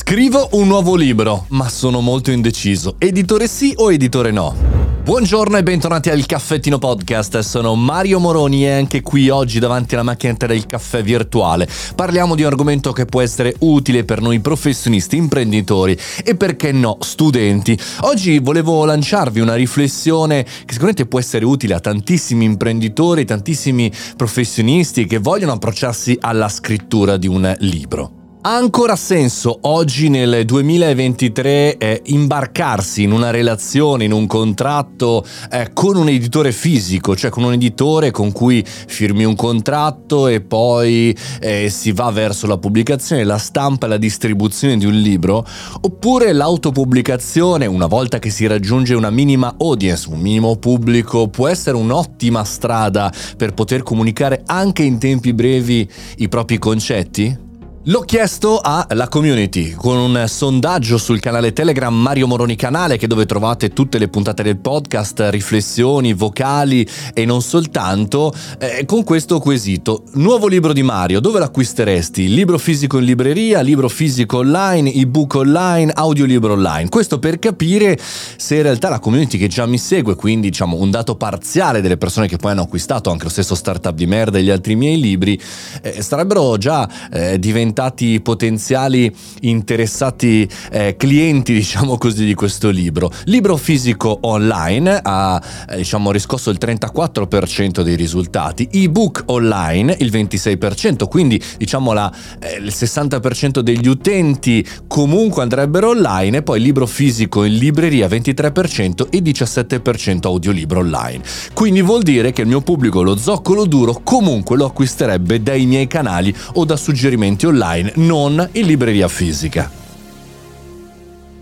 [0.00, 2.94] Scrivo un nuovo libro, ma sono molto indeciso.
[2.98, 4.54] Editore sì o editore no?
[5.02, 10.04] Buongiorno e bentornati al Caffettino Podcast, sono Mario Moroni e anche qui oggi davanti alla
[10.04, 15.16] macchinetta del caffè virtuale parliamo di un argomento che può essere utile per noi professionisti,
[15.16, 17.76] imprenditori e perché no, studenti.
[18.02, 25.06] Oggi volevo lanciarvi una riflessione che sicuramente può essere utile a tantissimi imprenditori, tantissimi professionisti
[25.06, 28.17] che vogliono approcciarsi alla scrittura di un libro.
[28.40, 35.70] Ha ancora senso oggi nel 2023 eh, imbarcarsi in una relazione, in un contratto eh,
[35.72, 41.14] con un editore fisico, cioè con un editore con cui firmi un contratto e poi
[41.40, 45.44] eh, si va verso la pubblicazione, la stampa e la distribuzione di un libro,
[45.80, 51.76] oppure l'autopubblicazione, una volta che si raggiunge una minima audience, un minimo pubblico, può essere
[51.76, 57.46] un'ottima strada per poter comunicare anche in tempi brevi i propri concetti?
[57.88, 63.24] L'ho chiesto alla community con un sondaggio sul canale Telegram Mario Moroni Canale, che dove
[63.24, 70.02] trovate tutte le puntate del podcast, riflessioni, vocali e non soltanto, eh, con questo quesito.
[70.16, 72.28] Nuovo libro di Mario, dove l'acquisteresti?
[72.28, 76.90] Libro fisico in libreria, libro fisico online, ebook online, audiolibro online?
[76.90, 80.90] Questo per capire se in realtà la community che già mi segue, quindi diciamo un
[80.90, 84.42] dato parziale delle persone che poi hanno acquistato anche lo stesso startup di merda e
[84.42, 85.40] gli altri miei libri,
[85.80, 93.10] eh, sarebbero già eh, diventati diventati potenziali interessati eh, clienti, diciamo così, di questo libro.
[93.24, 95.40] Libro fisico online ha
[95.70, 102.56] eh, diciamo, riscosso il 34% dei risultati, ebook online il 26%, quindi diciamo la, eh,
[102.56, 106.38] il 60% degli utenti comunque andrebbero online.
[106.38, 111.22] E poi libro fisico in libreria 23% e 17% audiolibro online.
[111.52, 115.86] Quindi vuol dire che il mio pubblico, lo zoccolo duro, comunque lo acquisterebbe dai miei
[115.86, 119.77] canali o da suggerimenti online online, non in libreria fisica.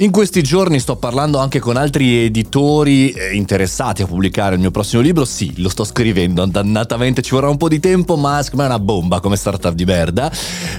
[0.00, 4.70] In questi giorni sto parlando anche con altri editori eh, interessati a pubblicare il mio
[4.70, 5.26] prossimo libro.
[5.26, 9.20] Sì, lo sto scrivendo, dannatamente ci vorrà un po' di tempo, ma è una bomba
[9.20, 10.32] come startup di merda.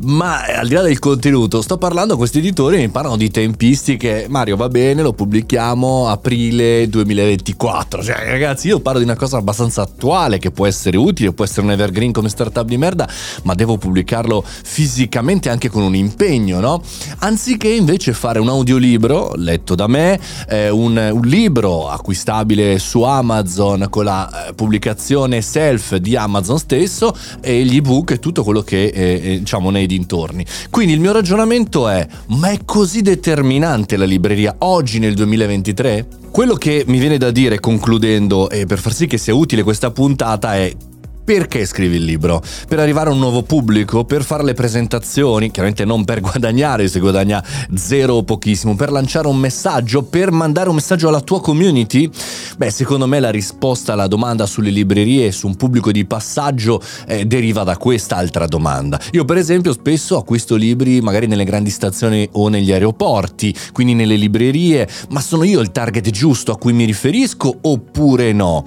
[0.00, 3.16] Ma eh, al di là del contenuto, sto parlando con questi editori e mi parlano
[3.16, 4.26] di tempistiche.
[4.28, 8.02] Mario, va bene, lo pubblichiamo aprile 2024.
[8.02, 11.60] Cioè, ragazzi, io parlo di una cosa abbastanza attuale che può essere utile, può essere
[11.60, 13.08] un evergreen come startup di merda,
[13.44, 16.82] ma devo pubblicarlo fisicamente anche con un impegno, no?
[17.18, 23.02] Anziché invece fare un audiolibro libro letto da me, eh, un, un, libro acquistabile su
[23.02, 28.62] Amazon con la eh, pubblicazione self di Amazon stesso e gli ebook e tutto quello
[28.62, 30.44] che eh, eh, diciamo nei dintorni.
[30.70, 36.06] Quindi il mio ragionamento è, ma è così determinante la libreria oggi nel 2023?
[36.30, 39.90] Quello che mi viene da dire concludendo e per far sì che sia utile questa
[39.90, 40.74] puntata è
[41.24, 42.42] perché scrivi il libro?
[42.68, 47.00] Per arrivare a un nuovo pubblico, per fare le presentazioni, chiaramente non per guadagnare, se
[47.00, 47.42] guadagna
[47.74, 52.10] zero o pochissimo, per lanciare un messaggio, per mandare un messaggio alla tua community?
[52.58, 56.82] Beh, secondo me la risposta alla domanda sulle librerie e su un pubblico di passaggio
[57.06, 59.00] eh, deriva da quest'altra domanda.
[59.12, 64.16] Io per esempio spesso acquisto libri magari nelle grandi stazioni o negli aeroporti, quindi nelle
[64.16, 68.64] librerie, ma sono io il target giusto a cui mi riferisco oppure no?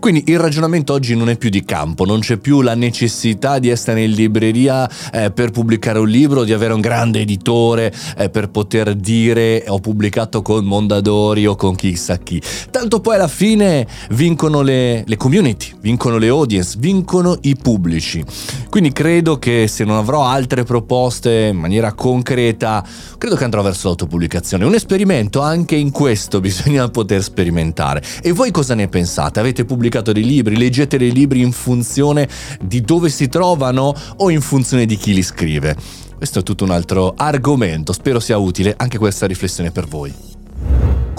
[0.00, 3.68] Quindi il ragionamento oggi non è più di campo, non c'è più la necessità di
[3.68, 8.50] essere in libreria eh, per pubblicare un libro, di avere un grande editore eh, per
[8.50, 12.40] poter dire ho pubblicato con Mondadori o con chissà chi.
[12.70, 18.24] Tanto poi alla fine vincono le, le community, vincono le audience, vincono i pubblici.
[18.68, 22.84] Quindi credo che se non avrò altre proposte in maniera concreta,
[23.18, 24.64] credo che andrò verso l'autopubblicazione.
[24.64, 28.02] Un esperimento anche in questo bisogna poter sperimentare.
[28.22, 29.40] E voi cosa ne pensate?
[29.40, 31.52] Avete pubblicato dei libri, leggete dei libri in
[31.90, 32.28] funzione
[32.60, 35.76] di dove si trovano o in funzione di chi li scrive.
[36.16, 40.29] Questo è tutto un altro argomento, spero sia utile anche questa riflessione per voi.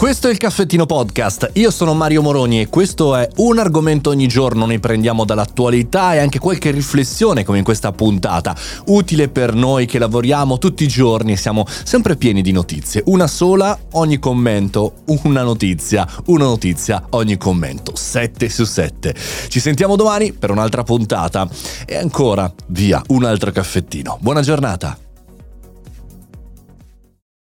[0.02, 4.28] Questo è il Caffettino Podcast, io sono Mario Moroni e questo è un argomento ogni
[4.28, 8.56] giorno, ne prendiamo dall'attualità e anche qualche riflessione come in questa puntata,
[8.88, 13.28] utile per noi che lavoriamo tutti i giorni e siamo sempre pieni di notizie, una
[13.28, 19.14] sola ogni commento, una notizia, una notizia ogni commento, 7 su 7.
[19.50, 21.48] Ci sentiamo domani per un'altra puntata
[21.86, 24.18] e ancora via un altro caffettino.
[24.20, 25.11] Buona giornata!